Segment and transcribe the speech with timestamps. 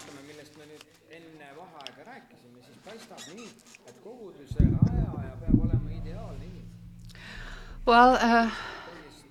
[0.00, 0.84] vaatame, millest me nüüd
[1.16, 3.48] enne vaheaega rääkisime, siis paistab nii,
[3.88, 7.20] et koguduse rajaja peab olema ideaalne inimene.
[7.86, 8.50] Well, uh,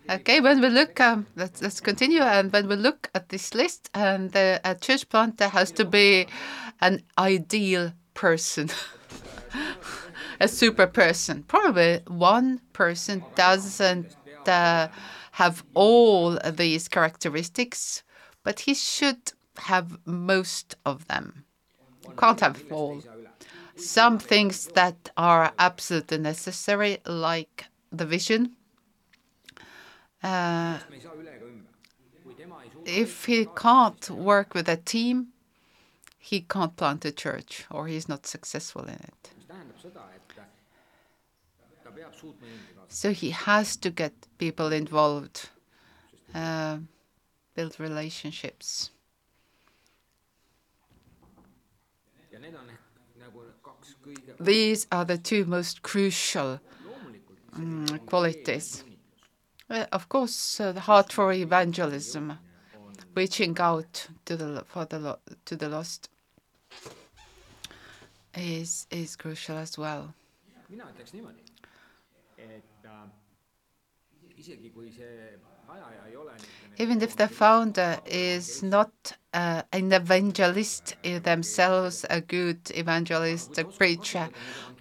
[0.10, 2.22] okay, when we look, um, let's, let's continue.
[2.22, 6.28] And when we look at this list, and the a church planter has to be
[6.82, 8.70] an ideal person,
[10.40, 11.44] a super person.
[11.44, 14.16] Probably one person doesn't
[14.48, 14.88] uh,
[15.32, 18.04] have all these characteristics,
[18.44, 21.46] but he should have most of them.
[22.08, 23.02] You Can't have all.
[23.76, 28.56] Some things that are absolutely necessary, like the vision.
[30.22, 30.80] Uh,
[32.86, 35.28] if he can't work with a team,
[36.18, 39.32] he can't plant a church or he's not successful in it.
[42.90, 45.50] So he has to get people involved,
[46.36, 46.80] uh,
[47.56, 48.92] build relationships.
[52.32, 53.99] ja need on ehk nagu kaks kõige
[54.40, 56.60] These are the two most crucial
[57.58, 58.84] mm, qualities.
[59.70, 62.34] Uh, of course, uh, the heart for evangelism,
[63.16, 66.10] reaching out to the for the to the lost,
[68.36, 70.14] is is crucial as well.
[70.70, 71.42] mina ütleks niimoodi,
[72.38, 73.08] et äh,
[74.38, 75.38] isegi kui see
[75.68, 82.22] rajaja ei ole niisugune Even if the founder is not uh, an evangelist themselves, a
[82.22, 84.30] good evangelist, a preacher,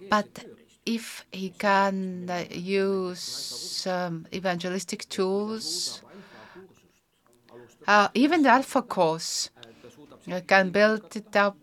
[0.09, 0.45] but
[0.85, 6.01] if he can uh, use um, evangelistic tools,
[7.87, 9.49] uh, even the Alpha course
[10.31, 11.57] uh, can build it up,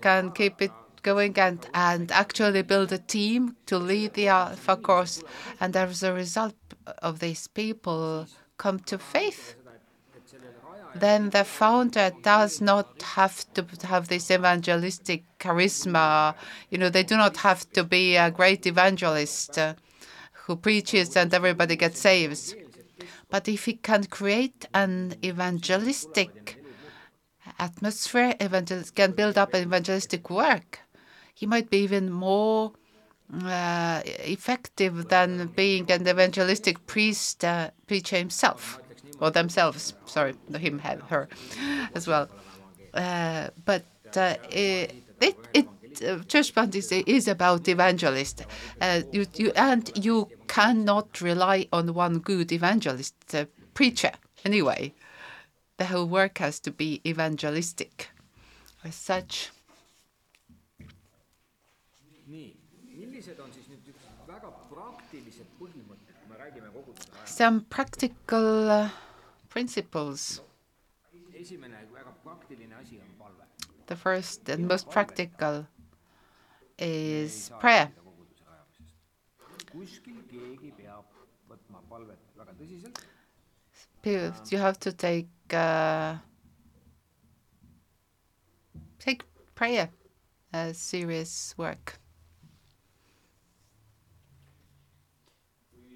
[0.00, 5.22] can keep it going, and, and actually build a team to lead the Alpha course.
[5.60, 6.54] And as a result
[6.98, 8.26] of these people
[8.58, 9.54] come to faith,
[10.94, 16.34] then the founder does not have to have this evangelistic charisma.
[16.70, 19.58] You know, they do not have to be a great evangelist
[20.32, 22.54] who preaches and everybody gets saved.
[23.28, 26.62] But if he can create an evangelistic
[27.58, 30.80] atmosphere, evangel- can build up an evangelistic work,
[31.34, 32.72] he might be even more
[33.44, 38.80] uh, effective than being an evangelistic priest, uh, preacher himself,
[39.20, 39.94] or themselves.
[40.06, 41.28] Sorry, him, her,
[41.94, 42.28] as well.
[42.94, 43.84] Uh, but
[44.16, 45.68] uh, it, it, it
[46.06, 48.42] uh, church plant is, is about evangelist.
[48.80, 53.44] Uh, you, you, and you cannot rely on one good evangelist uh,
[53.74, 54.12] preacher
[54.44, 54.92] anyway.
[55.76, 58.10] The whole work has to be evangelistic.
[58.84, 59.50] As such,
[67.24, 68.88] some practical uh,
[69.50, 70.40] principles.
[71.40, 73.44] esimene väga praktiline asi on palve.
[73.86, 75.64] The first and most practical
[76.78, 77.88] is prayer.
[78.04, 79.70] koguduse rajamisest.
[79.72, 81.04] kuskil keegi peab
[81.50, 83.00] võtma palvet väga tõsiselt
[84.02, 86.16] Pe- You have to take uh,
[88.98, 89.24] take
[89.54, 89.88] prayer
[90.52, 91.98] as serious work.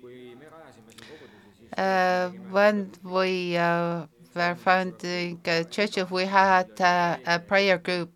[0.00, 6.24] kui me rajasime siin kogudusi, siis Uh, when we uh, were founding a church, we
[6.24, 8.10] had uh, a prayer group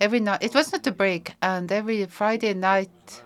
[0.00, 0.42] every night.
[0.42, 3.22] It was not a break, and every Friday night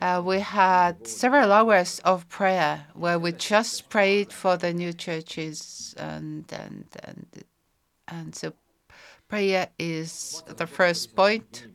[0.00, 5.94] uh, we had several hours of prayer where we just prayed for the new churches,
[5.96, 7.26] and and and
[8.08, 8.52] and so
[9.28, 11.66] prayer is the first point,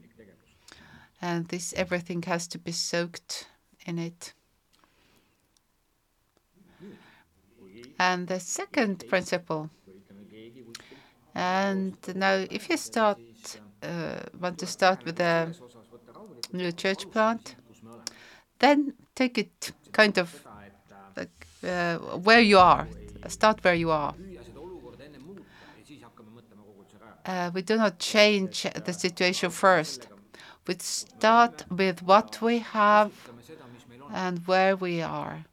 [1.21, 3.47] and this everything has to be soaked
[3.85, 4.33] in it.
[7.99, 9.69] And the second principle,
[11.35, 13.19] and now if you start,
[13.83, 15.53] uh, want to start with a
[16.51, 17.55] new church plant,
[18.59, 20.45] then take it kind of
[21.15, 22.87] like uh, where you are.
[23.27, 24.15] Start where you are.
[27.25, 30.07] Uh, we do not change the situation first.
[30.67, 33.11] We start with what we have
[34.11, 35.45] and where we are.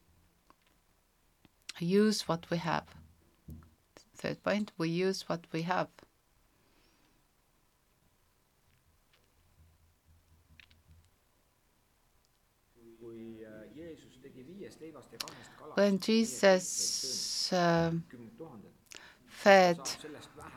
[1.81, 2.85] Use what we have.
[4.17, 5.89] Third point, we use what we have.
[15.75, 18.03] When Jesus tuhanded,
[19.27, 19.79] fed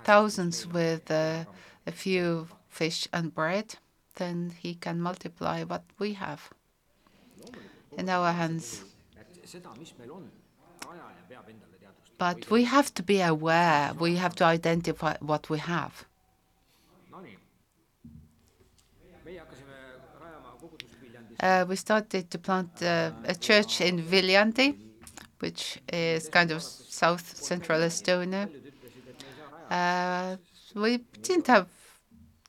[0.04, 1.46] thousands with uh,
[1.86, 3.76] a few fish and bread,
[4.16, 6.50] then he can multiply what we have
[7.98, 8.84] in our hands.
[12.18, 16.06] But we have to be aware, we have to identify what we have.
[21.40, 24.78] Uh, we started to plant uh, a church in Viljandi,
[25.40, 28.48] which is kind of south central Estonia.
[29.72, 30.38] Uh,
[30.76, 31.68] we didn't have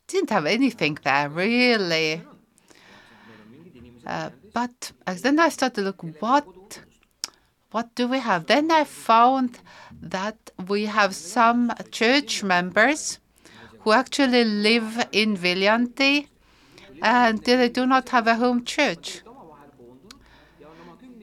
[0.07, 2.21] didn't have anything there really.
[4.07, 6.47] Uh, but then I started to look what
[7.73, 8.47] what do we have?
[8.47, 9.59] Then I found
[10.01, 10.37] that
[10.69, 13.19] we have some church members
[13.81, 16.29] who actually live in Viljandi
[17.03, 19.23] and they do not have a home church.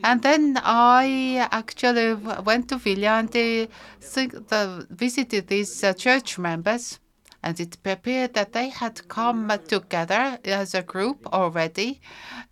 [0.03, 3.67] And then I actually went to Viljandi,
[4.89, 6.99] visited these uh, church members,
[7.43, 11.99] and it appeared that they had come together as a group already,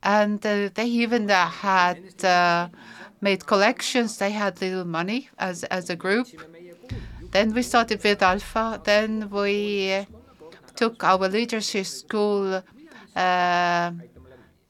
[0.03, 2.67] and uh, they even uh, had uh,
[3.21, 4.17] made collections.
[4.17, 6.27] They had little money as as a group.
[7.31, 8.81] Then we started with Alpha.
[8.83, 10.05] Then we
[10.75, 12.63] took our leadership school
[13.15, 13.91] uh,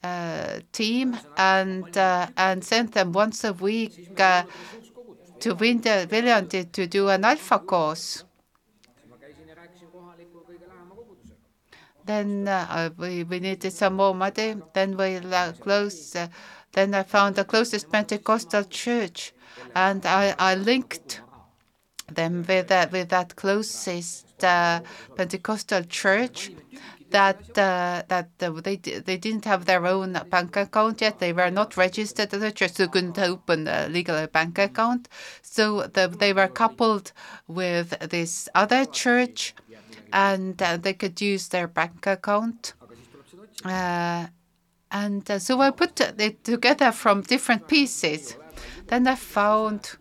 [0.04, 4.44] uh, team and uh, and sent them once a week uh,
[5.40, 8.24] to Winter Viljandi to do an Alpha course.
[12.06, 14.56] Then uh, we, we needed some more money.
[14.74, 16.18] Then we uh, closed.
[16.78, 19.34] Uh, then I found the closest Pentecostal church,
[19.76, 21.22] and I, I linked
[22.08, 24.82] them with that with that closest uh,
[25.16, 26.52] Pentecostal church.
[27.10, 31.20] That uh, that uh, they they didn't have their own bank account yet.
[31.20, 35.08] They were not registered as a church, so couldn't open a legal bank account.
[35.42, 37.14] So the, they were coupled
[37.48, 39.56] with this other church
[40.12, 42.74] and uh, they could use their bank account.
[44.92, 48.38] Uh, and uh, so I put it together from different pieces.
[48.88, 49.98] Then I found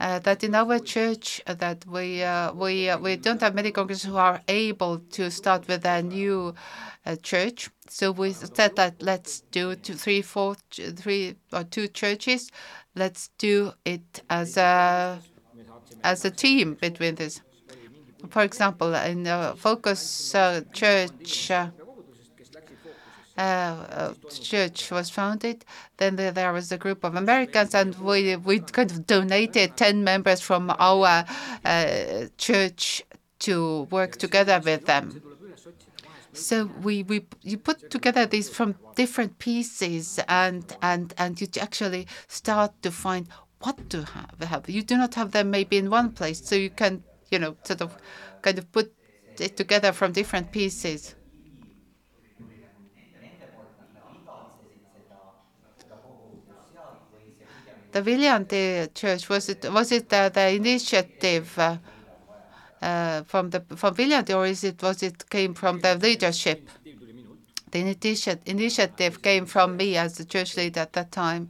[0.00, 4.04] uh, that in our church uh, that we uh, we we don't have many congregants
[4.04, 6.54] who are able to start with a new
[7.22, 7.70] church.
[7.88, 12.50] So we said that let's do two, three, four, three or two churches.
[12.94, 15.20] Let's do it as a
[16.04, 17.40] as a team between this.
[18.30, 21.77] For example, in the Focus uh, Church, uh, uh,
[23.38, 25.64] Uh, uh, church was founded.
[25.96, 30.40] Then there, was a group of Americans, and we we kind of donated ten members
[30.40, 31.24] from our
[31.64, 33.02] uh, church
[33.46, 35.22] to work together with them.
[36.32, 42.08] So we, we you put together these from different pieces, and and and you actually
[42.26, 43.28] start to find
[43.60, 44.36] what to have.
[44.42, 44.68] have.
[44.68, 47.82] You do not have them maybe in one place, so you can you know, sort
[47.82, 47.96] of
[48.42, 48.92] kind of put
[49.38, 51.14] it together from different pieces.
[57.90, 61.76] The Viljandi Church was it was it uh, the initiative uh,
[62.82, 66.68] uh, from the from Viljandi or is it was it came from the leadership?
[67.70, 71.48] The initiative initiative came from me as the church leader at that time,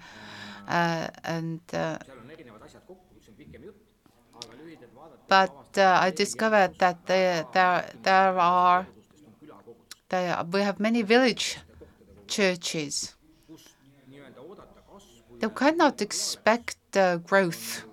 [0.69, 1.61] and
[5.29, 8.87] but I discovered that there are
[10.53, 11.59] we have many village
[12.27, 13.15] churches.
[15.41, 17.85] They cannot expect uh, growth,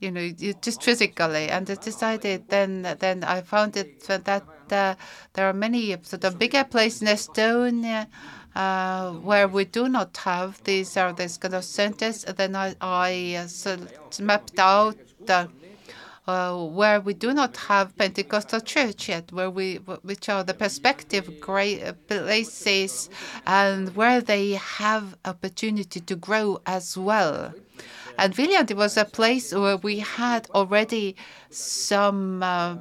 [0.00, 0.28] you know,
[0.62, 1.48] just physically.
[1.48, 4.94] And I decided then then I found it that uh,
[5.34, 8.06] there are many sort of bigger places in Estonia.
[8.52, 13.46] Uh, where we do not have these are these kind of centers, then I, I
[13.64, 13.76] uh,
[14.18, 14.96] mapped out
[15.28, 15.46] uh,
[16.26, 21.82] where we do not have Pentecostal church yet, where we, which are the perspective great
[21.82, 23.10] uh, places,
[23.46, 27.52] and where they have opportunity to grow as well.
[28.18, 31.16] And Viljandi was a place where we had already
[31.48, 32.76] some uh,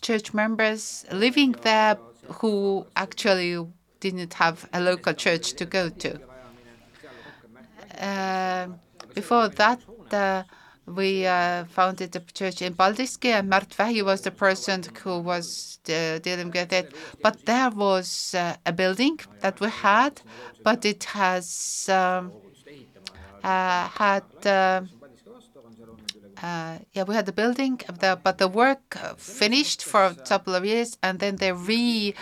[0.00, 1.96] church members living there
[2.40, 3.66] who actually
[4.00, 6.18] didn't have a local church to go to.
[7.98, 8.68] Uh,
[9.14, 9.80] before that,
[10.10, 10.42] uh,
[10.94, 15.78] we uh, founded the church in Paldiski, and Mart Vähi was the person who was
[15.88, 16.92] uh, dealing with it.
[17.22, 20.20] But there was uh, a building that we had,
[20.62, 22.32] but it has um,
[23.42, 24.24] uh, had.
[24.44, 24.82] Uh,
[26.42, 30.64] uh, yeah, we had the building, the, but the work finished for a couple of
[30.64, 32.14] years, and then they re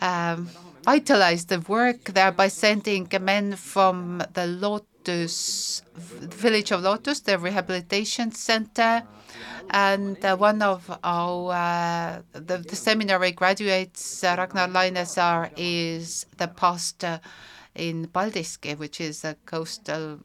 [0.00, 0.48] um,
[0.84, 7.38] vitalized the work there by sending men from the lot Lotus, village of Lotus, the
[7.38, 9.04] rehabilitation center.
[9.70, 16.48] And uh, one of our uh, the, the, seminary graduates, uh, Ragnar Lainesaar, is the
[16.48, 17.20] pastor
[17.74, 20.20] in Paldiski, which is a coastal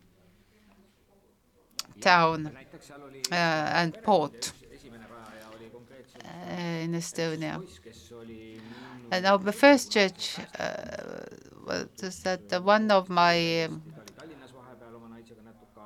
[1.99, 2.51] town
[3.31, 4.51] uh, and port.
[6.49, 7.61] In Estonia.
[9.11, 11.25] And the first church uh,
[11.65, 13.69] was that one of my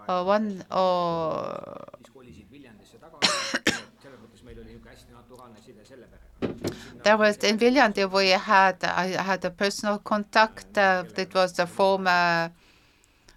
[0.07, 0.63] Äh, äh, on
[7.03, 10.77] there was in Viljandi we had I had a personal contact.
[10.77, 12.51] Uh, it was a former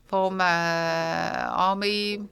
[0.07, 2.29] former army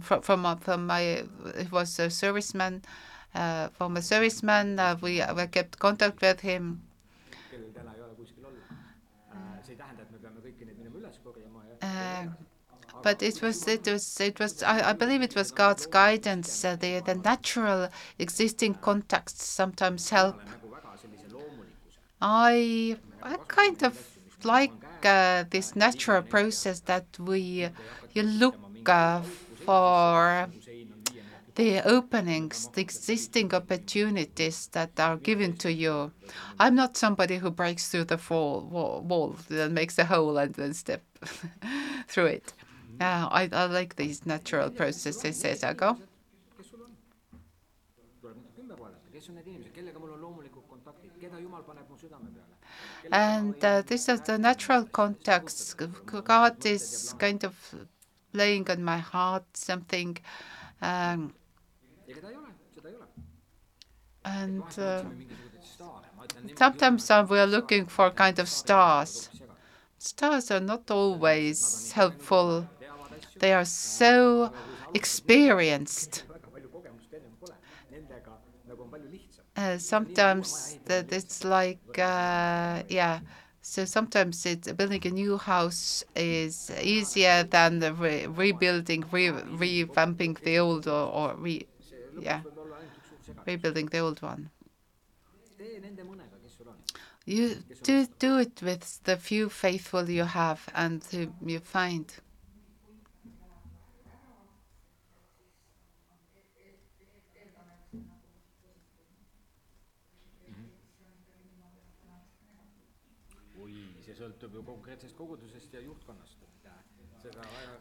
[0.00, 1.22] from from, from my
[1.56, 2.82] it was a serviceman
[3.34, 4.78] uh, former serviceman.
[4.78, 6.82] Uh, we we kept contact with him.
[11.80, 12.26] Uh,
[13.02, 16.64] but it was it was it was I, I believe it was God's guidance.
[16.64, 17.88] Uh, the the natural
[18.18, 20.40] existing contacts sometimes help.
[22.20, 23.94] I I kind of
[24.44, 24.72] like
[25.04, 27.68] uh, this natural process that we
[28.14, 29.22] you look uh,
[29.64, 30.48] for
[31.54, 36.12] the openings, the existing opportunities that are given to you.
[36.58, 40.54] I'm not somebody who breaks through the wall, wall, wall that makes a hole and
[40.54, 41.02] then step
[42.08, 42.52] through it.
[43.00, 45.98] Uh, I, I like these natural processes, südame peale.
[53.10, 55.76] And uh, these are the natural context.
[56.24, 57.54] God is kind of
[58.32, 60.18] laying on my heart something.
[60.82, 61.34] Um,
[64.24, 65.04] and uh,
[66.56, 69.28] sometimes uh, we are looking for kind of stars.
[69.98, 72.68] Stars are not always helpful.
[73.38, 74.52] They are so
[74.94, 76.24] experienced.
[79.56, 83.20] Uh, sometimes that it's like, uh, yeah.
[83.60, 90.38] So sometimes it, building a new house is easier than the re- rebuilding, re- revamping
[90.40, 91.66] the old or, or re-
[92.16, 92.42] yeah,
[93.46, 94.50] rebuilding the old one.
[97.26, 101.00] You do do it with the few faithful you have and
[101.46, 102.12] you find.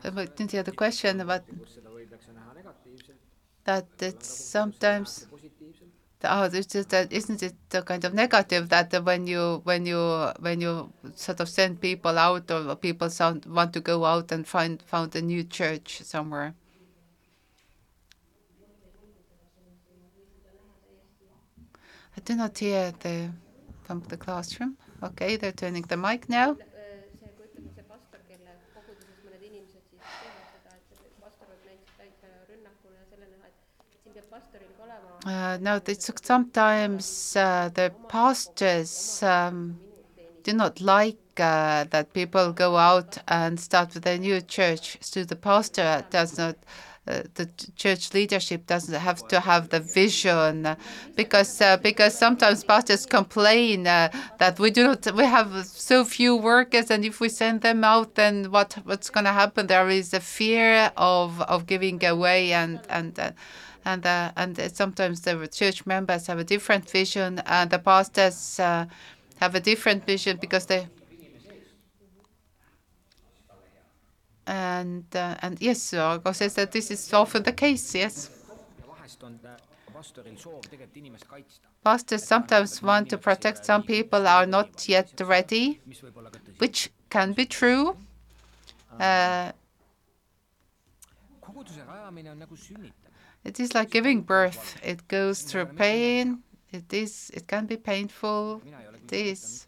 [0.01, 3.19] But then the other question about kus seda võidakse näha negatiivselt,
[3.65, 5.91] that it's sometimes positiivselt.
[6.23, 9.99] oh, it's just that isn't it the kind of negative that when you when you
[10.39, 14.47] when you sort of send people out or people sound, want to go out and
[14.47, 16.53] find found a new church somewhere.
[22.17, 23.29] I do not hear the
[23.83, 24.77] from the classroom.
[25.03, 26.57] Okay, they're turning the mic now.
[35.27, 39.77] Uh, no, it's sometimes uh, the pastors um,
[40.43, 44.97] do not like uh, that people go out and start with a new church.
[45.01, 46.55] So the pastor does not,
[47.09, 50.77] uh, the church leadership doesn't have to have the vision
[51.17, 56.37] because uh, because sometimes pastors complain uh, that we do not we have so few
[56.37, 60.13] workers and if we send them out then what what's going to happen there is
[60.13, 63.19] a fear of of giving away and and
[63.87, 68.59] and uh, and uh, sometimes the church members have a different vision and the pastors
[68.59, 68.85] uh,
[69.41, 70.87] have a different vision because they
[74.45, 78.15] and uh, and yes Argo says that this is often the case yes
[78.79, 79.59] ja vahest on ta-
[79.93, 85.09] pastoril soov tegelikult inimest kaitsta, pastors sometimes want to protect some people are not yet
[85.33, 86.59] ready mis võib olla ka tõsi.
[86.63, 86.79] which
[87.09, 87.95] can be true
[88.99, 89.51] uh,
[93.47, 96.25] it is like giving birth it goes through pain
[96.71, 98.61] it is it can be painful
[99.05, 99.65] it is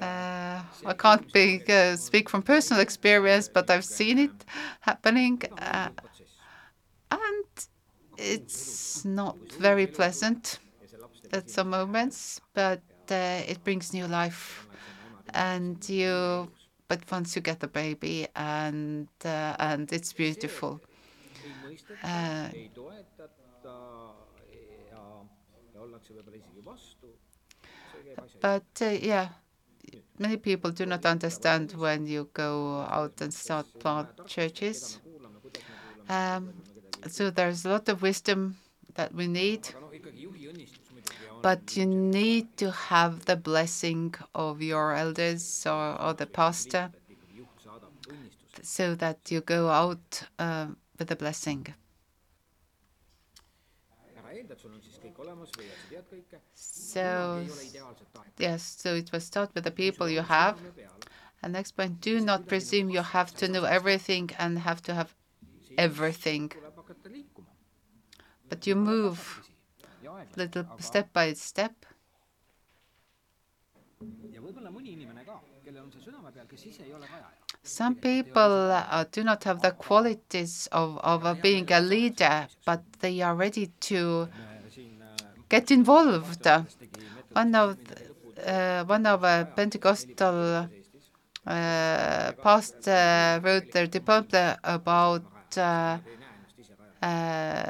[0.00, 4.44] Uh, I can't be, uh, speak from personal experience, but I've seen it
[4.80, 5.88] happening, uh,
[7.10, 7.44] and
[8.18, 10.58] it's not very pleasant
[11.32, 14.68] at some moments, but uh, it brings new life.
[15.34, 16.50] And you,
[16.88, 20.80] but once you get the baby, and uh, and it's beautiful.
[22.04, 22.50] Äh.
[22.54, 23.74] ei toetata
[24.90, 25.04] ja,
[25.74, 27.14] ja ollakse võib-olla isegi vastu.
[27.92, 29.28] see käib asja But uh, yeah,
[30.18, 35.00] many people do not understand when you go out and start plant churches.
[35.02, 36.36] kuulame, kuidas me kuulame.
[36.36, 36.52] Um,
[37.08, 38.56] so there's a lot of wisdom
[38.94, 43.24] that we need, aga noh, ikkagi juhi õnnistus muidugi on but you need to have
[43.24, 48.62] the blessing of your elders or, or the pastor et ikkagi juht saadab õnnistuse.
[48.62, 51.74] so that you go out uh, with a blessing.
[56.54, 57.46] So,
[58.38, 60.58] yes, so it was start with the people you have.
[61.42, 65.14] And next point, do not presume you have to know everything and have to have
[65.78, 66.52] everything,
[68.48, 69.42] but you move.
[70.36, 71.86] little step by step.
[77.62, 82.82] Some people uh, do not have the qualities of, of uh, being a leader, but
[83.00, 84.28] they are ready to
[85.48, 86.46] get involved.
[87.32, 87.78] One of
[88.46, 90.68] uh, one of a Pentecostal
[91.46, 95.22] uh, pastor wrote their diploma about
[95.56, 95.98] uh,
[97.02, 97.64] uh,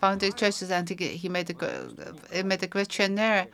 [0.00, 1.88] founding churches, and he made a
[2.32, 3.46] he made a questionnaire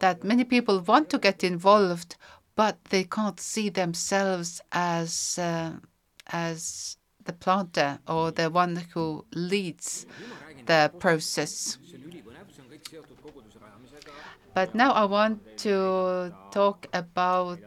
[0.00, 2.16] that many people want to get involved,
[2.56, 5.72] but they can't see themselves as uh,
[6.28, 10.06] as the planter or the one who leads
[10.66, 11.78] the process.
[14.54, 17.58] But now I want to talk about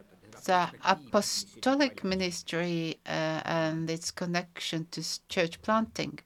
[0.45, 6.19] the apostolic ministry uh, and its connection to church planting.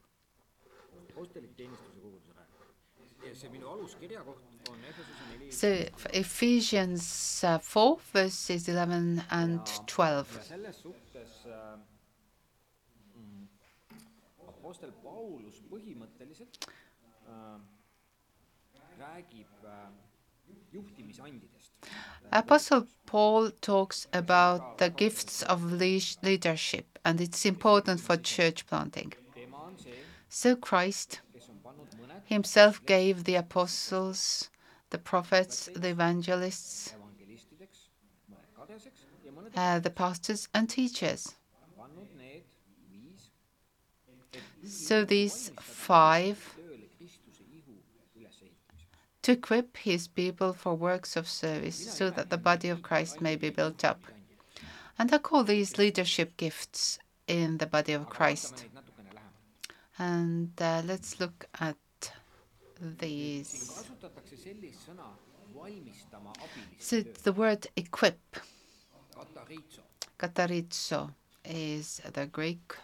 [5.51, 10.35] So Ephesians uh, 4, verses 11 and 12.
[10.37, 11.77] ja selles suhtes äh,
[14.47, 16.57] Apostel Paulus põhimõtteliselt
[17.27, 17.59] äh.
[22.31, 29.13] Apostle Paul talks about the gifts of leadership, and it's important for church planting.
[29.33, 29.91] tema on see,
[30.29, 34.50] So Christ kes on pannud mõned himself gave the apostles,
[34.91, 36.93] the prophets, the evangelists,
[39.55, 41.35] uh, the pastors, and teachers.
[44.65, 46.55] So these five
[49.23, 53.35] to equip his people for works of service so that the body of Christ may
[53.35, 54.01] be built up.
[54.97, 58.65] And I call these leadership gifts in the body of Christ.
[59.97, 61.75] And uh, let's look at
[62.81, 63.69] these.
[63.77, 65.07] kasutatakse sellist sõna
[65.55, 68.37] valmistama abilist So the word equip,
[70.17, 71.09] katarizo,
[71.45, 72.77] is the Greek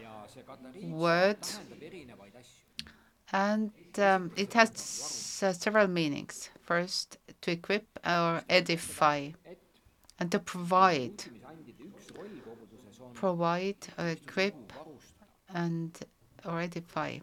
[0.00, 1.40] ja see katariitso Word.
[1.42, 2.90] tähendab erinevaid asju.
[3.32, 4.70] and um, it has
[5.42, 6.50] uh, several meanings.
[6.62, 9.30] First, to equip or edify,
[10.18, 14.72] and to provide, juhtimisandide üks roll koguduses on provide or equip
[15.54, 15.98] and
[16.44, 17.18] or edify.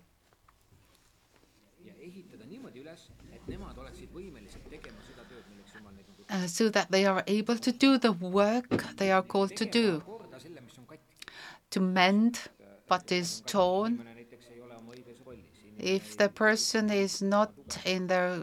[6.31, 10.03] Uh, so that they are able to do the work they are called to do,
[10.05, 11.31] korda selle, mis on katki.
[11.71, 12.39] to mend
[12.87, 13.93] what is torn.
[13.97, 15.63] inimene näiteks ei ole oma õiges rollis.
[15.79, 17.51] If the person is not
[17.85, 18.33] in their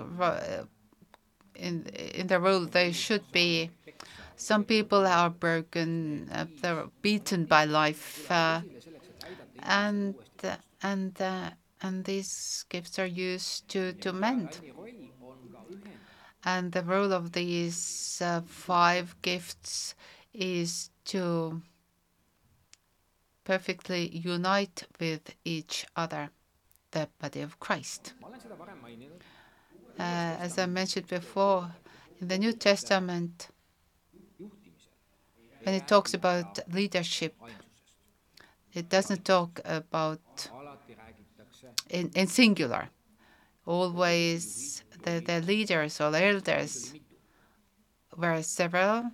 [1.55, 3.71] in in the role they should be,
[4.37, 8.62] some people are broken, uh, they're beaten by life, uh,
[9.62, 10.14] and
[10.83, 11.51] and uh,
[11.83, 14.61] and these gifts are used to to mend.
[16.46, 19.96] And the role of these uh, five gifts
[20.32, 21.61] is to
[23.42, 26.30] perfectly unite with each other,
[26.92, 28.14] the body of Christ.
[29.98, 30.02] Uh,
[30.38, 31.72] as I mentioned before,
[32.20, 33.48] in the New Testament,
[35.64, 37.35] when it talks about leadership,
[38.72, 40.48] it doesn't talk about
[41.90, 42.88] in, in singular.
[43.64, 46.92] Always the, the leaders or elders
[48.16, 49.11] were several.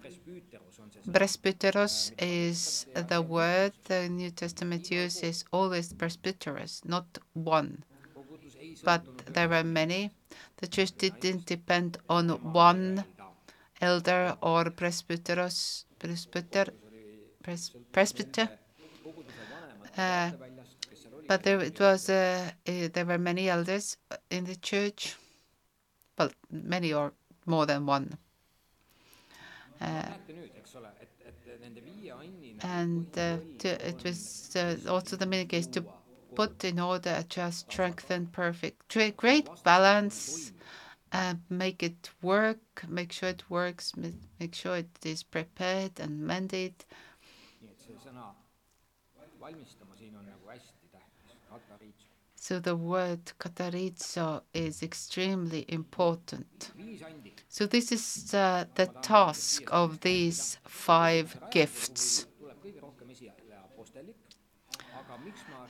[1.11, 7.85] Presbyteros is the word the New Testament uses, always presbyteros, not one,
[8.85, 10.11] but there were many.
[10.59, 13.05] The church didn't depend on one
[13.81, 16.67] elder or presbyteros, presbyter,
[17.43, 18.49] pres, presbyter,
[19.99, 20.31] uh,
[21.29, 22.09] but there it was.
[22.09, 23.97] Uh, uh, there were many elders
[24.31, 25.17] in the church,
[26.19, 27.13] well, many or
[27.47, 28.19] more than one.
[29.81, 34.51] Uh, näete nüüd, eks ole, et, et nende viie anni and uh, to, it was
[34.57, 35.85] uh, also the main case to
[36.35, 40.53] put in order a just strengthen perfect tra- great balance
[41.13, 43.93] uh, make it work make sure it works
[44.41, 46.85] make sure it is prepared and mended
[52.45, 56.73] so the word katarizo is extremely important,
[57.49, 62.27] so this is uh, the task of these five gifts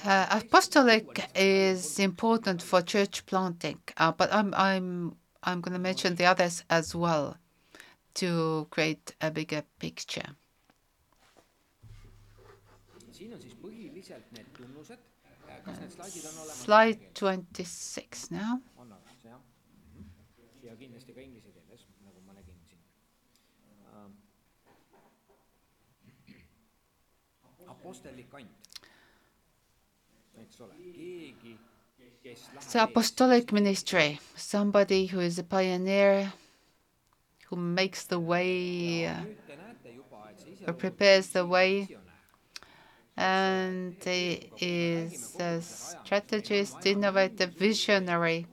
[0.05, 6.17] Uh, apostolic is important for church planting, uh, but I'm I'm I'm going to mention
[6.17, 7.37] the others as well
[8.15, 10.29] to create a bigger picture.
[16.65, 18.59] Slide 26 now.
[18.77, 19.41] on olemas jah
[20.63, 22.81] ja kindlasti ka inglise keeles, nagu ma nägin siin.
[27.69, 28.49] Apostellik and,
[30.43, 31.57] eks ole, keegi,
[32.23, 36.33] kes So apostolic ministry, somebody who is a pioneer,
[37.51, 41.87] who makes the way, uh, nüüd te näete juba, et see or prepares the way,
[43.17, 48.47] and he is a strategist, innovative, visionary.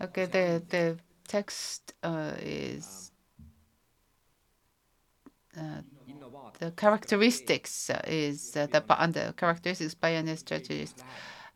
[0.00, 3.12] Okay, the, the text uh, is
[5.56, 5.80] uh,
[6.58, 8.80] the characteristics uh, is uh, the,
[9.12, 11.04] the characteristics by any strategist.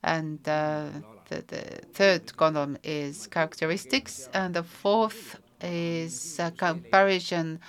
[0.03, 0.87] And uh,
[1.29, 7.61] the the third column is characteristics, and the fourth is a comparison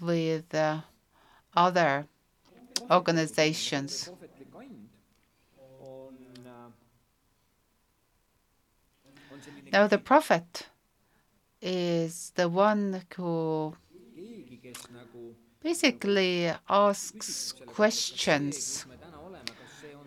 [0.00, 0.80] with uh,
[1.56, 2.06] other
[2.90, 4.10] organizations.
[9.72, 10.68] Now the prophet
[11.60, 13.74] is the one who
[15.62, 18.86] basically asks questions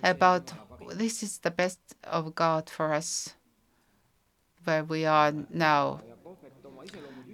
[0.03, 0.51] about
[0.93, 3.35] this is the best of God for us
[4.63, 6.01] where we are now.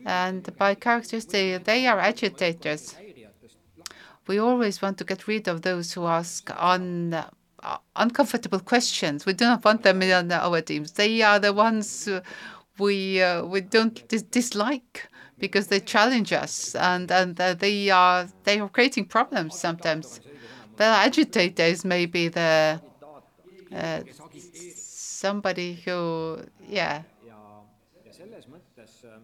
[0.06, 2.96] And by characteristic, they are agitators.
[4.28, 9.26] We always want to get rid of those who ask un, uh, uncomfortable questions.
[9.26, 10.92] We do not want them in our teams.
[10.92, 12.10] They are the ones
[12.78, 18.28] we uh, we don't dis- dislike because they challenge us and and uh, they are
[18.44, 20.20] they are creating problems sometimes.
[20.78, 22.82] The agitator is maybe the
[23.72, 24.02] uh,
[24.76, 27.64] somebody who yeah ja,
[28.06, 29.20] ja selles mõttes äh,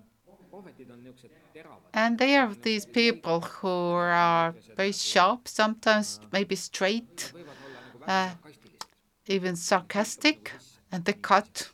[0.54, 6.56] prohvetid on niisugused teravad, And they are these people who are very sharp, sometimes maybe
[6.56, 8.88] straight, võivad olla nagu väga sarkastilised.
[9.28, 10.52] even sarcastic,
[10.92, 11.70] and they cut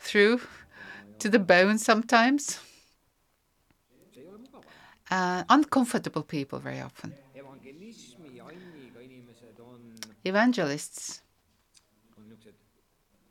[0.00, 0.40] through
[1.18, 2.58] to the bone sometimes.
[4.12, 4.64] see ei ole mugav.
[5.10, 7.14] Uh, uncomfortable people very often.
[7.34, 9.80] evangelismi anniga inimesed on,
[10.24, 11.22] Evangelists,
[12.18, 12.82] on niisugused,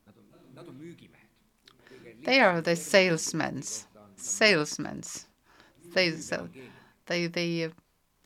[0.05, 1.27] nad on, nad on müügimehed.
[2.23, 3.63] They are the salesmen.
[4.15, 5.01] Salesmen.
[5.93, 6.47] They sell.
[7.05, 7.69] They they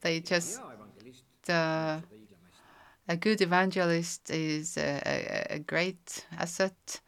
[0.02, 0.60] they just
[1.50, 2.00] uh,
[3.08, 7.02] a good evangelist is a, a, a great asset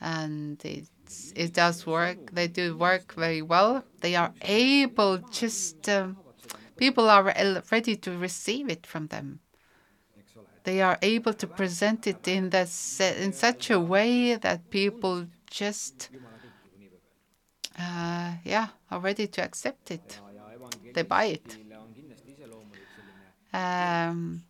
[0.00, 6.16] and it's, it does work they do work very well they are able just um,
[6.76, 7.32] people are
[7.70, 9.38] ready to receive it from them,
[10.64, 12.70] they are able to present it in that
[13.24, 16.08] in such a way that people just
[17.78, 20.18] uh, yeah are ready to accept it
[20.94, 21.58] They buy it.
[23.52, 24.44] um,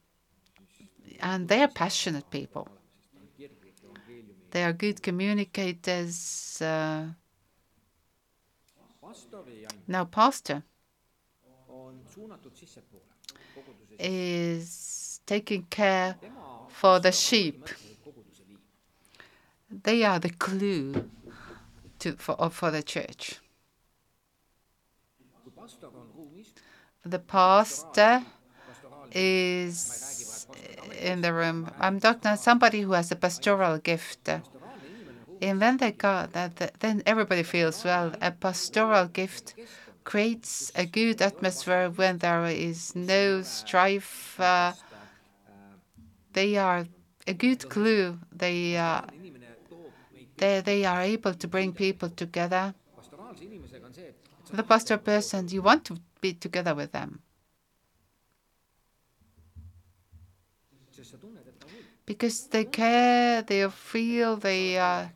[1.20, 2.68] and they are passionate people
[4.52, 7.06] they are good communicators uh,
[9.88, 10.62] now pastor
[13.98, 16.16] is taking care
[16.68, 17.68] for the sheep.
[19.72, 21.08] They are the clue
[22.00, 23.38] to for, for the church.
[27.04, 28.22] The pastor
[29.12, 30.46] is
[31.00, 31.70] in the room.
[31.80, 34.28] I'm talking about somebody who has a pastoral gift.
[34.28, 38.12] And when they got that then everybody feels well.
[38.20, 39.54] A pastoral gift
[40.04, 44.38] creates a good atmosphere when there is no strife.
[44.38, 44.72] Uh,
[46.32, 46.86] they are
[47.26, 49.02] a good clue they uh,
[50.36, 52.74] they, they are able to bring people together.
[54.52, 57.20] The pastor person you want to be together with them.
[62.04, 65.06] Because they care they feel they uh,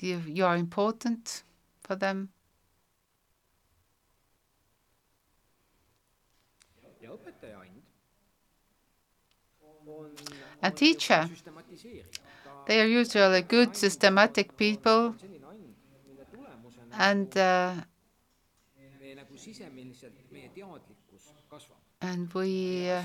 [0.00, 1.42] you, you are important
[1.82, 2.30] for them.
[10.62, 11.28] A teacher
[12.66, 15.14] they are usually good systematic people.
[16.98, 17.74] And, uh,
[22.02, 23.02] and we uh,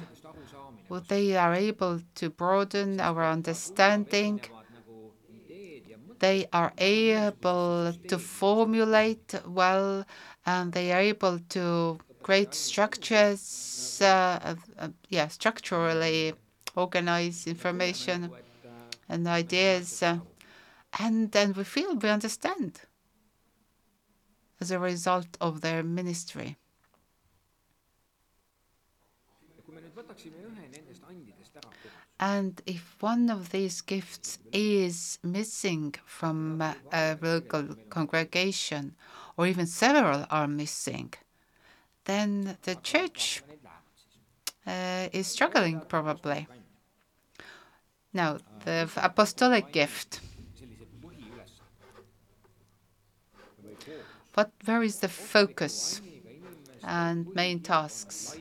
[0.89, 4.41] well, they are able to broaden our understanding.
[6.19, 10.05] They are able to formulate well
[10.45, 14.55] and they are able to create structures, uh,
[15.09, 16.33] yeah, structurally
[16.75, 18.31] organize information
[19.09, 20.03] and ideas.
[20.03, 20.19] Uh,
[20.99, 22.81] and then we feel we understand
[24.59, 26.57] as a result of their ministry.
[32.19, 38.95] And if one of these gifts is missing from uh, a local congregation,
[39.37, 41.13] or even several are missing,
[42.05, 43.43] then the church
[44.65, 46.47] uh, is struggling probably.
[48.15, 50.21] Now, the apostolic gift.
[54.33, 55.99] What, where is the focus
[56.81, 58.37] and main tasks?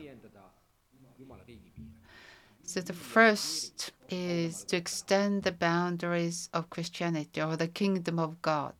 [2.63, 8.75] So the first is to extend the boundaries of Christianity or the kingdom of God.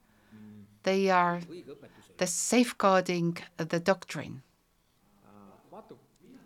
[0.83, 1.41] they are
[2.19, 4.43] the safeguarding the doctrine.
[5.73, 5.95] vaata,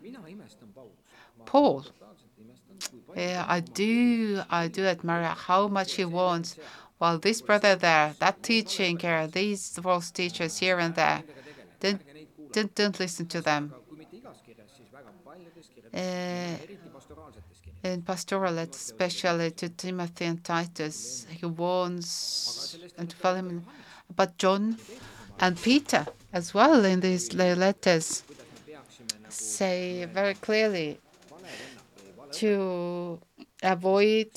[0.01, 1.03] mina imestan Paulust.
[1.37, 6.05] ma Paul, totaalselt imestan, kui palju yeah, I do, I do admire how much he
[6.05, 6.55] wants.
[6.97, 11.23] While this brother there, that teaching here, these false teachers here and there,
[11.79, 12.01] don't,
[12.51, 13.73] don't, don't listen to them.
[15.93, 16.57] Uh,
[17.83, 23.65] in pastoral, especially to Timothy and Titus, he warns and to follow him.
[24.13, 24.77] But John
[25.39, 28.23] and Peter as well in these letters
[29.29, 30.99] say very clearly
[32.33, 33.19] to
[33.63, 34.29] avoid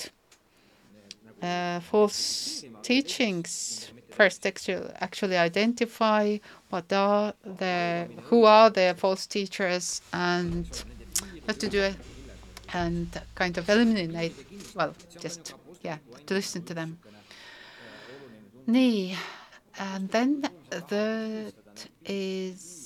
[1.42, 3.90] uh, false teachings.
[4.10, 10.66] First, actually, identify what are the who are the false teachers and
[11.46, 11.94] what to do,
[12.74, 14.34] and kind of eliminate.
[14.74, 16.98] Well, just yeah, to listen to them.
[18.68, 19.16] Nii,
[19.78, 20.48] and then
[20.88, 21.52] the
[22.04, 22.81] is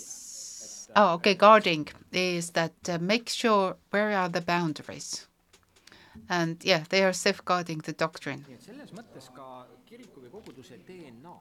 [0.96, 5.26] oh okay guarding is that uh, make sure where are the boundaries?
[6.28, 8.44] And yeah they are safeguarding the doctrine.
[8.48, 11.36] Nii et selles mõttes ka kiriku või koguduse DNA,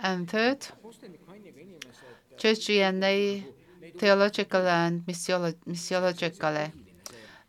[0.00, 3.44] and third inimesed church DNA
[3.98, 6.72] theological and missiolo- missiologically.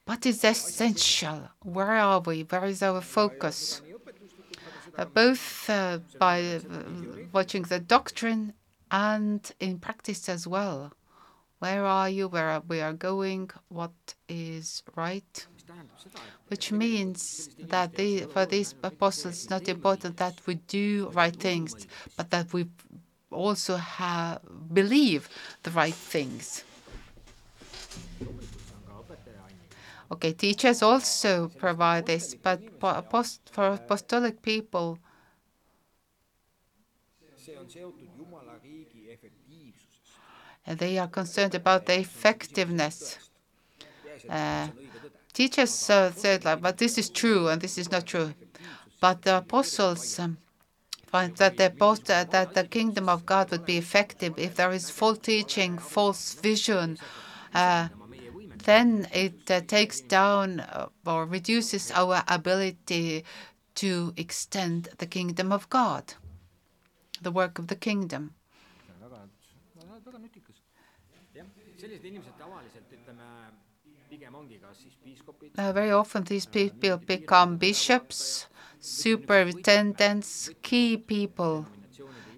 [0.06, 1.50] What is essential.
[1.62, 2.42] Where are we?
[2.42, 3.82] Where is our focus?
[4.98, 6.60] Uh, both uh, by uh,
[7.32, 8.54] watching the doctrine
[8.90, 10.92] and in practice as well
[11.60, 12.28] where are you?
[12.28, 13.50] Where are we are going?
[13.68, 15.48] What is right?
[16.48, 17.92] Which means that
[18.32, 21.76] for these apostles it's not important that we do right things
[22.18, 22.66] but that we
[23.30, 24.42] also have
[24.74, 25.30] believe
[25.64, 26.64] the right things.
[30.12, 34.98] Okay teachers also provide this but for apostolic people
[37.50, 40.18] see on seotud Jumala riigi efektiivsusest.
[40.59, 43.18] uh, they are concerned about the effectiveness.
[44.30, 44.68] Uh,
[45.34, 48.34] teachers uh, said like but this is true and this is not true.
[49.02, 50.38] But the apostles um,
[51.08, 54.90] find that the post, that the kingdom of god would be effective if there is
[54.90, 56.98] false teaching false vision.
[57.54, 57.88] Uh,
[58.66, 63.24] then it uh, takes down uh, or reduces our ability
[63.76, 66.14] to extend the kingdom of god
[67.22, 68.34] the work of the kingdom
[71.90, 73.28] sellised inimesed tavaliselt ütleme,
[74.10, 78.48] pigem ongi kas siis piiskopid, Uh, very often these people become bishops,
[78.80, 81.66] superintendents, key people,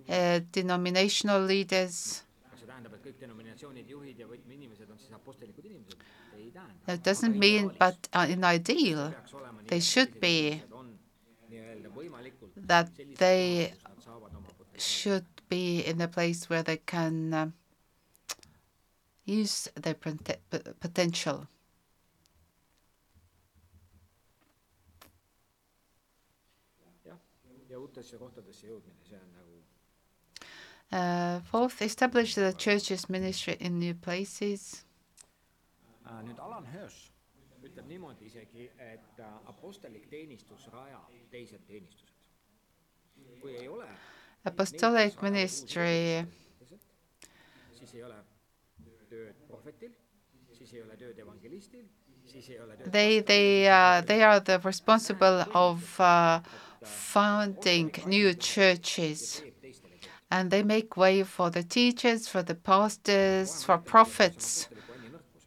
[0.07, 2.23] uh, denominational leaders.
[2.49, 5.99] kas see tähendab, et kõik denominatsioonid, juhid ja võtmeinimesed on siis apostlikud inimesed?
[6.37, 6.79] ei tähenda.
[6.85, 10.93] That doesn't mean, but uh, in ideal, peaks olema nii, they should be et on
[11.51, 14.79] nii-öelda võimalikult that they et nad saavad oma potentsiaali.
[14.79, 17.49] should be in a place where they can uh,
[19.31, 19.95] use their
[20.79, 21.45] potential.
[27.05, 27.17] jah,
[27.69, 29.49] ja uutesse kohtadesse jõudmine, see on nagu
[30.91, 34.83] Uh, fourth, establish the church's ministry in new places.
[36.03, 37.13] nüüd Alan Hirsch
[37.63, 42.27] ütleb niimoodi isegi, et apostlik teenistus rajab teised teenistused.
[43.39, 43.87] kui ei ole
[44.43, 46.27] Apostolic ministry
[47.81, 48.17] siis ei ole
[49.09, 49.93] tööd prohvetil,
[50.55, 50.60] siis ei ole tööd evangelistil, siis ei ole tööd
[52.85, 56.39] They they uh, they are the responsible of uh,
[56.83, 60.09] founding new churches, teeb teistele tööd.
[60.31, 64.67] and they make way for the teachers, for the pastors, for prophets.
[64.69, 65.43] apostliku anni nõrkus.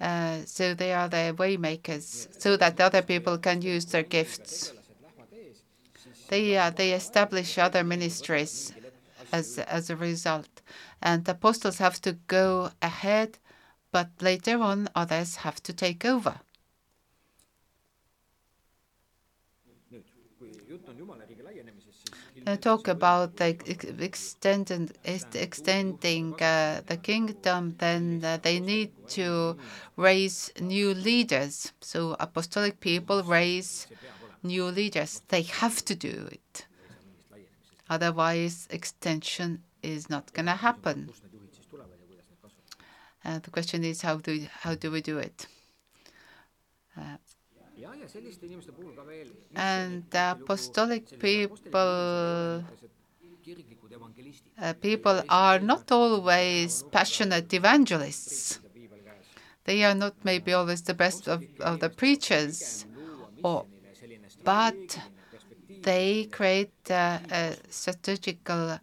[0.00, 4.70] Uh, so they are the waymakers, so that other people can use their gifts.
[4.70, 5.58] tegelased lähevad ees,
[6.02, 8.72] siis They uh, they establish other ministries
[9.32, 10.62] as as a result,
[11.02, 13.38] and the apostles have to go ahead,
[13.92, 16.40] but later on others have to take over.
[22.46, 29.56] Uh, talk about the ex- extended extending uh, the kingdom, then uh, they need to
[29.96, 31.72] raise new leaders.
[31.80, 33.86] So apostolic people raise
[34.42, 35.22] new leaders.
[35.28, 36.66] They have to do it.
[37.90, 41.06] Otherwise, extension is not going to happen.
[41.06, 42.70] kust need juhid siis tulevad ja kuidas need kasvavad?
[42.78, 45.48] Uh, the question is how do how do we do it?
[47.80, 49.28] ja, ja selliste inimeste puhul ka veel.
[49.54, 52.64] And the apostolic people,
[54.58, 58.58] uh, people are not always passionate evangelists.
[58.58, 59.26] mida piibel käes,
[59.64, 62.86] They are not maybe always the best of, of the preachers,
[63.42, 63.66] or,
[64.44, 64.98] but,
[65.82, 68.78] they create uh, a strategical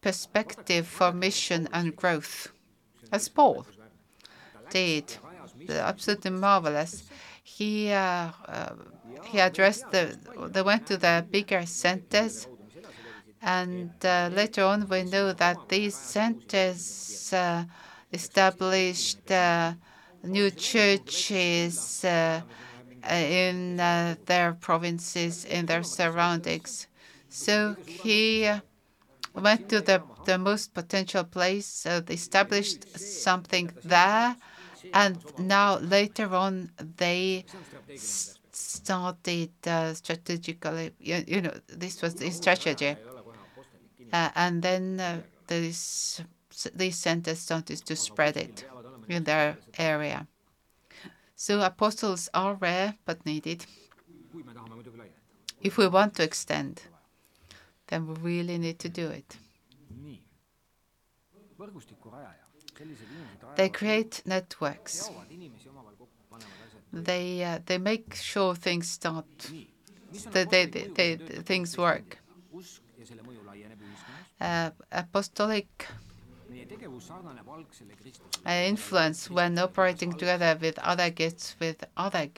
[0.00, 2.52] perspective for mission and growth,
[3.12, 3.66] as Paul
[4.70, 5.16] did.
[5.68, 7.04] Absolutely marvelous.
[7.42, 8.74] He uh, uh,
[9.24, 10.16] he addressed the
[10.52, 12.46] they went to the bigger centers,
[13.42, 17.64] and uh, later on we know that these centers uh,
[18.12, 19.74] established uh,
[20.22, 22.40] new churches uh,
[23.10, 26.86] in their provinces, in their surroundings.
[27.28, 28.50] So he
[29.42, 34.36] went to the, the most potential place, established something there,
[34.92, 37.44] and now later on they
[38.52, 42.96] started uh, strategically, you, you know, this was the strategy.
[44.12, 46.22] Uh, and then uh, these
[46.74, 48.64] these centers started to spread it
[49.08, 50.26] in their area.
[51.36, 53.64] So apostles are rare but needed.
[55.60, 56.82] If we want to extend,
[57.88, 59.36] then we really need to do it.
[63.56, 65.10] They, create networks.
[66.92, 69.26] They uh, they make sure things start,
[70.32, 72.18] they, they, they, things work.
[74.40, 75.88] Uh, apostolic
[78.46, 82.28] uh, influence when operating together with other gifts, with other,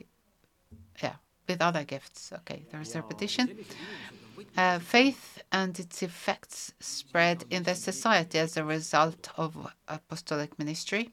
[1.02, 1.16] yeah,
[1.48, 2.32] with other gifts.
[2.32, 3.50] Okay, there's a repetition.
[4.56, 9.56] Uh, faith and its effects spread in the society as a result of
[9.88, 11.10] apostolic ministry.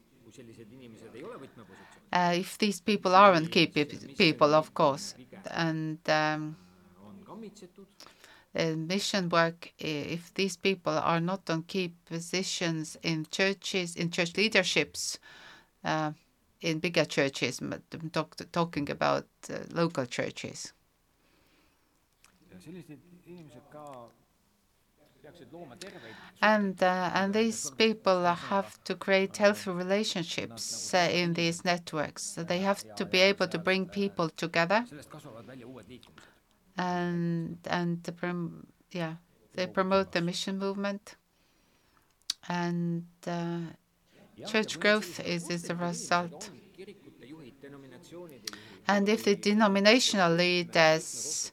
[2.12, 5.14] Uh, if these people aren't key people, of course,
[5.50, 6.56] and um,
[8.54, 14.36] uh, mission work, if these people are not on key positions in churches, in church
[14.36, 15.18] leaderships,
[15.84, 16.12] uh,
[16.60, 20.72] in bigger churches, but talk, talking about uh, local churches.
[23.28, 23.84] Ja sellised inimesed ka
[25.22, 31.34] peaksid looma terveid And uh, and these people have to create healthy relationships uh, in
[31.34, 32.22] these networks.
[32.22, 36.26] So they have to be able to bring people together sellest kasvavad välja uued liikumised.
[36.76, 39.14] and and prom- yeah
[39.54, 41.16] they promote the mission movement
[42.48, 43.60] and uh,
[44.46, 46.50] church growth is is a result.
[46.76, 51.52] kirikute juhid, denominatsioonide juhid, And if the denominational leaders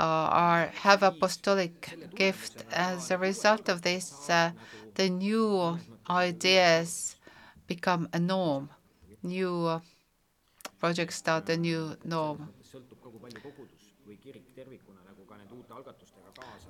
[0.00, 1.76] uh, are have apostolic
[2.14, 4.50] gift, as a result of this, uh,
[4.94, 7.16] the new ideas
[7.66, 8.70] become a norm.
[9.22, 9.80] New uh,
[10.78, 12.48] projects start a new norm.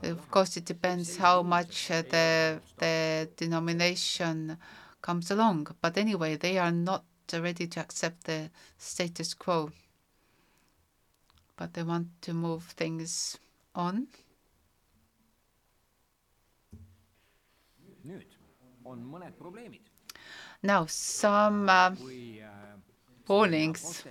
[0.02, 4.58] Of course, it depends how much uh, the the denomination
[5.02, 5.68] comes along.
[5.80, 9.70] But anyway, they are not ready to accept the status quo.
[11.60, 13.38] but they want to move things
[13.74, 14.06] on.
[20.62, 21.94] Now, some uh,
[23.28, 24.02] warnings.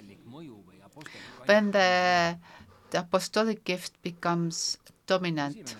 [1.45, 2.38] When the,
[2.91, 4.78] the apostolic gift becomes
[5.08, 5.76] dominant,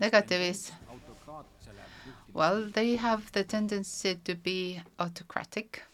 [0.00, 0.72] negative is,
[2.34, 5.84] well, they have the tendency to be autocratic.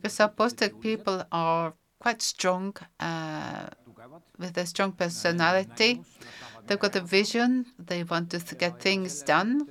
[0.00, 3.68] Because apostolic people are quite strong, uh,
[4.38, 6.02] with a strong personality.
[6.66, 7.66] They've got a vision.
[7.78, 9.68] They want to get things done,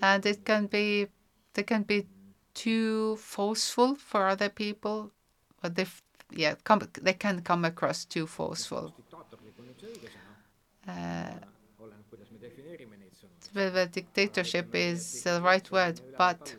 [0.00, 1.08] and it can be
[1.54, 2.06] they can be
[2.54, 5.12] too forceful for other people.
[5.62, 5.86] But they,
[6.30, 8.94] yeah, come, they can come across too forceful.
[10.88, 11.34] Uh,
[13.52, 16.56] whether dictatorship is the right word, but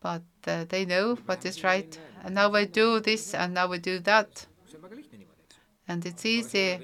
[0.00, 1.98] but uh, they know what is right.
[2.22, 4.46] And now we do this, and now we do that,
[5.88, 6.78] and it's easy.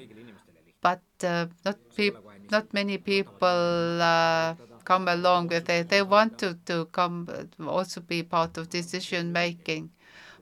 [0.81, 1.77] But uh, not
[2.51, 5.89] not many people uh, come along with it.
[5.89, 9.91] They want to to come uh, also be part of decision making.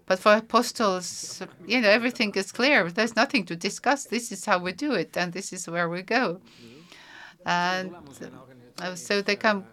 [0.05, 2.89] But for apostles, you know, everything is clear.
[2.89, 4.05] There's nothing to discuss.
[4.05, 6.41] This is how we do it, and this is where we go.
[7.45, 7.93] And
[8.79, 9.65] uh, so they come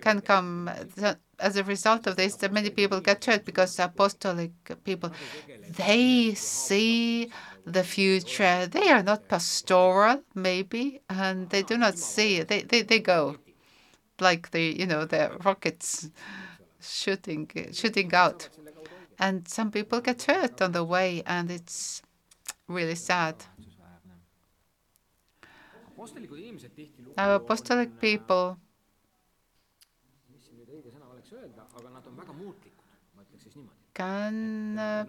[0.00, 0.70] can come
[1.02, 2.40] uh, as a result of this.
[2.50, 4.52] Many people get hurt because apostolic
[4.84, 5.12] people
[5.76, 7.30] they see
[7.64, 8.66] the future.
[8.66, 12.42] They are not pastoral, maybe, and they do not see.
[12.42, 13.36] They they, they go
[14.20, 16.10] like the you know the rockets
[16.80, 18.48] shooting shooting out,
[19.18, 22.02] and some people get hurt on the way, and it's
[22.68, 23.44] really sad.
[27.16, 28.58] Now, apostolic people
[33.94, 35.06] suunda.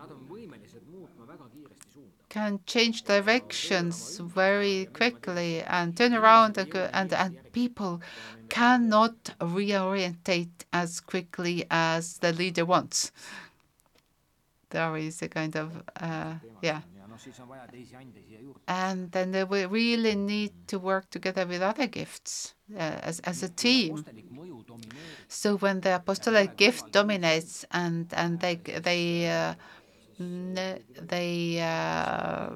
[2.30, 8.02] can change directions very quickly and turn around and, and and people
[8.50, 13.12] cannot reorientate as quickly as the leader wants.
[14.70, 16.82] There is a kind of uh, yeah,
[17.16, 20.52] ja noh siis on vaja teisi ande siia juurde and then they will really need
[20.68, 23.96] to work together with other gifts uh, as as a team.
[23.98, 28.56] apostlik mõju domineerib So when the apostolic gift dominates and and they
[28.90, 29.54] they uh,
[30.18, 32.50] they uh,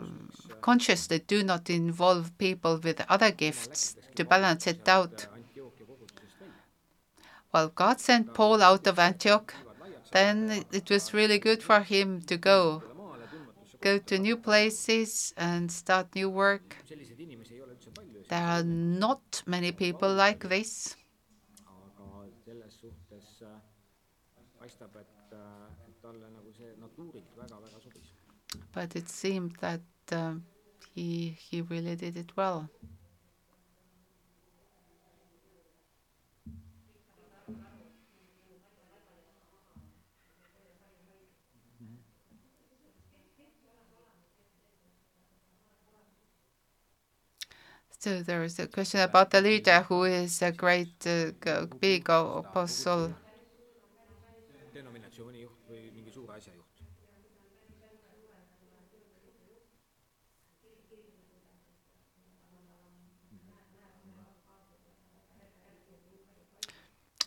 [0.61, 5.27] consciously do not involve people with other gifts to balance it out.
[5.27, 6.63] Antiochia kogudusest välja
[7.53, 9.53] Well, God sent Paul out of Antioch.
[10.11, 12.83] Then it- was really good for him to go,
[13.81, 16.77] go to new places and start new work.
[18.29, 20.95] There are not many people like this.
[28.71, 30.35] But it seemed that uh,
[30.95, 32.69] he, he really did it well.
[47.99, 51.31] So there is a question about the leader who is a great uh,
[51.79, 53.15] big apostle.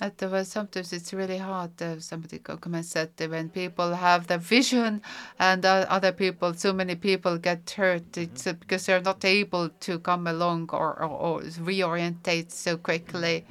[0.03, 1.81] At the, well, sometimes it's really hard.
[1.81, 5.01] Uh, somebody co- comments that when people have the vision
[5.39, 8.19] and uh, other people, so many people get hurt.
[8.19, 13.45] It's uh, because they're not able to come along or, or, or reorientate so quickly.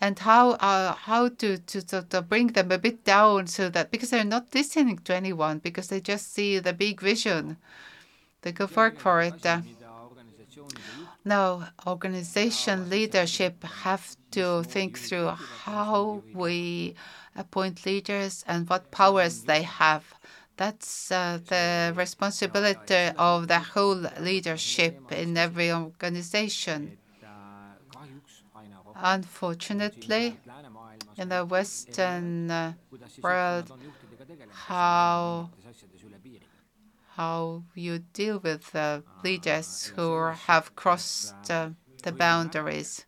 [0.00, 3.92] And how uh, how to, to sort of bring them a bit down so that
[3.92, 7.58] because they're not listening to anyone because they just see the big vision,
[8.42, 9.40] they go work for it.
[11.24, 16.94] Now, organization leadership have to think through how we
[17.34, 20.04] appoint leaders and what powers they have.
[20.56, 26.98] That's uh, the responsibility of the whole leadership in every organization.
[28.96, 30.38] Unfortunately,
[31.16, 32.72] in the Western uh,
[33.22, 33.72] world,
[34.50, 35.50] how
[37.16, 41.70] how you deal with uh, leaders who have crossed uh,
[42.02, 43.06] the boundaries.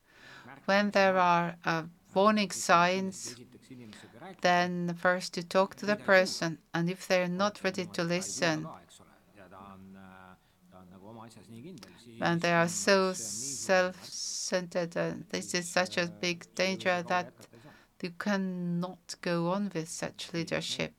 [0.67, 1.83] When there are uh,
[2.15, 7.29] warning signs, esiteks inimesega rääkida then first you talk to the person, and if they're
[7.29, 10.37] not ready to listen ka eks ole ja ta on äh,
[10.71, 13.15] ta on nagu oma asjas nii kindel siis and they are so see on nii
[13.15, 13.93] suur
[14.47, 17.33] self-centered, and this is such a big danger that
[18.03, 20.93] you cannot go on with such leadership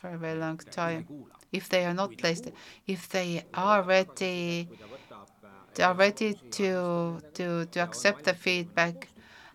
[0.00, 1.06] for a very long time.
[1.52, 2.50] If they are not placed,
[2.86, 8.24] if they are ready kui ta võtab äh, they are ready to to to accept
[8.24, 9.08] the feedback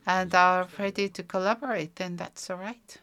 [0.06, 2.98] and are ready to collaborate, then that's all right.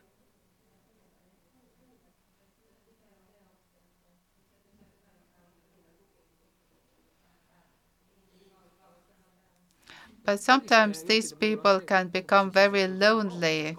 [10.25, 13.77] But sometimes these people can become very lonely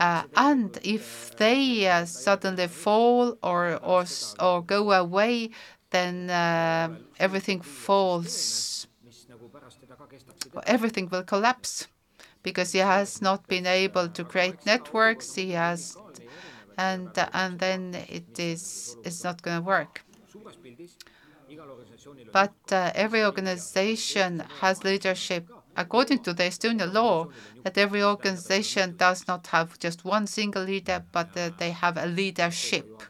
[0.00, 4.04] Uh, and if they uh, suddenly fall or, or,
[4.38, 5.50] or go away,
[5.90, 6.88] then uh,
[7.18, 8.86] everything falls,
[10.66, 11.88] everything will collapse
[12.42, 15.96] because he has not been able to create networks, he has,
[16.76, 20.04] and, and then it is, it's not going to work.
[22.32, 25.46] But uh, every organization has leadership.
[25.76, 27.28] According to the Estonian law,
[27.62, 32.06] that every organization does not have just one single leader, but uh, they have a
[32.06, 33.02] leadership.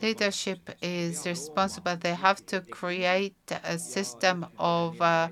[0.00, 1.96] Leadership is responsible.
[1.96, 5.30] They have to create a system of uh,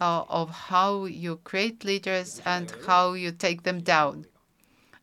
[0.00, 4.26] uh, of how you create leaders and how you take them down.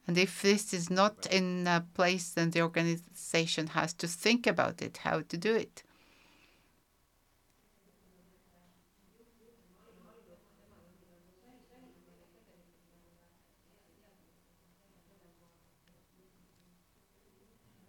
[0.08, 4.82] And if this is not in uh, place, then the organization has to think about
[4.82, 5.84] it, how to do it.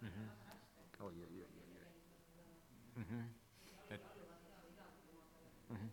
[0.01, 0.29] Mhm.
[2.97, 3.35] Mhm.
[5.69, 5.89] Mhm.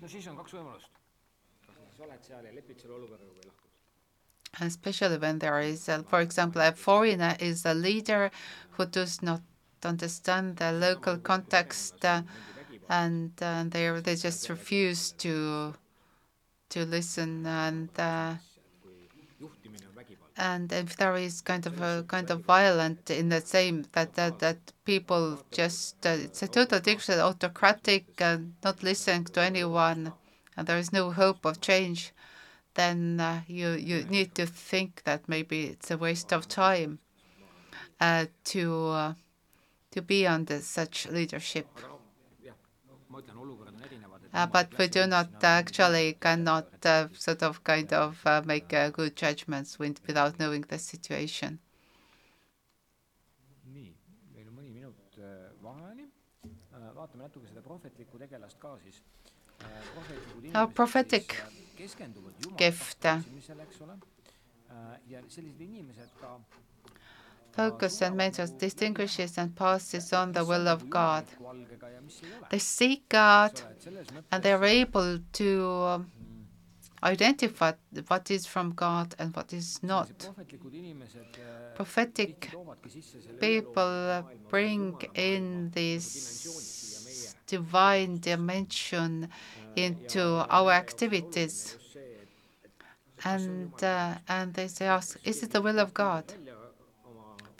[0.00, 0.98] no siis on kaks võimalust.
[1.66, 3.57] kas sa oled seal ja lepid selle olukorraga või lahkud.
[4.60, 8.30] Especially when there is, a, for example, a foreigner is a leader
[8.72, 9.42] who does not
[9.84, 12.22] understand the local context, uh,
[12.88, 15.74] and uh, they they just refuse to
[16.70, 18.34] to listen, and uh,
[20.36, 24.38] and if there is kind of a kind of violent in the same that that
[24.38, 30.12] that people just uh, it's a total different autocratic and not listening to anyone,
[30.56, 32.12] and there is no hope of change
[32.78, 37.00] then uh, you you need to think that maybe it's a waste of time
[38.00, 39.14] uh, to uh,
[39.90, 41.66] to be under such leadership.
[44.32, 49.16] Uh, but we do not actually cannot uh, sort of kind of uh, make good
[49.16, 51.58] judgments without knowing the situation.
[60.54, 61.42] Our prophetic
[62.56, 63.24] kehvt.
[67.52, 71.24] Focus and maintenance distinguishes and passes on the will of God.
[72.50, 73.60] They seek God
[74.30, 76.10] and they are able to um,
[77.02, 77.72] identify
[78.06, 80.30] what is from God and what is not.
[81.74, 82.50] Prophetic
[83.40, 86.97] people bring in this
[87.48, 89.28] divine dimension
[89.76, 90.22] into
[90.58, 91.54] our activities.
[91.78, 91.98] just see,
[92.64, 96.24] et and uh, and they say ask is it the will of god?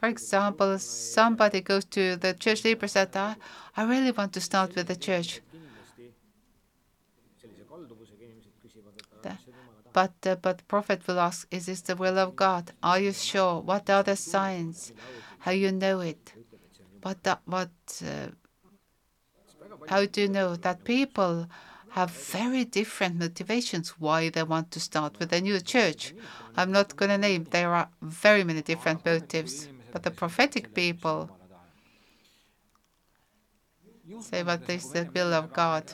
[0.00, 3.34] For example somebody goes to the church leader said I,
[3.76, 5.30] I really want to start with the church.
[5.52, 6.06] Kindlasti
[7.40, 10.64] sellise kalduvusega inimesed küsivad, et Ta- aga mis see jumala tahe but uh, but the
[10.74, 12.64] prophet will ask is this the will of god?
[12.82, 13.54] Are you sure?
[13.70, 14.92] What are the signs?
[15.40, 16.24] How you know it?
[17.02, 17.70] What what
[18.04, 18.28] uh,
[19.86, 21.46] how do you know that people
[21.90, 26.14] have very different motivations why they want to start with a new church?
[26.56, 31.30] I'm not going to name, there are very many different motives, but the prophetic people
[34.20, 35.84] say what is the will of God.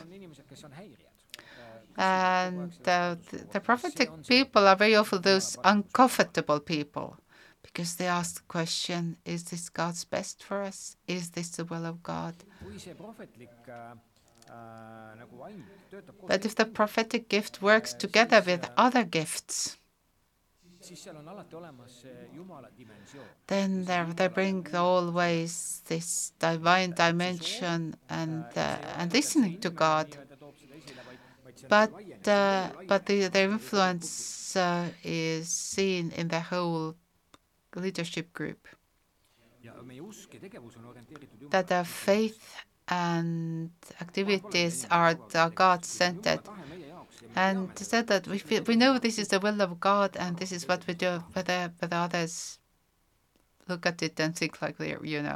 [1.96, 7.16] And uh, the, the prophetic people are very often those uncomfortable people
[7.62, 10.96] because they ask the question Is this God's best for us?
[11.06, 12.34] Is this the will of God?
[16.26, 19.78] But if the prophetic gift works together with other gifts,
[23.46, 30.16] then there, they bring always this divine dimension and uh, and listening to God.
[31.68, 31.92] But
[32.28, 36.96] uh, but the, the influence uh, is seen in the whole
[37.74, 38.68] leadership group.
[41.50, 46.00] That their faith and activities are meie jaoks
[47.36, 50.52] and said that we feel, we know this is the will of God and this
[50.52, 51.24] is what we do.
[51.32, 52.58] Whether whether others
[53.68, 55.32] look at it and think like they, you know.